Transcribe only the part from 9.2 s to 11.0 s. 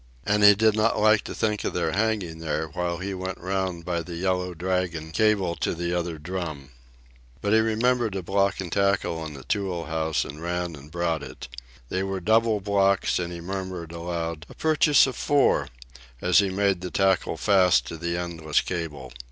in the tool house, and ran and